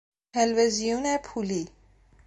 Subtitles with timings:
[0.33, 1.67] تلویزیون پولی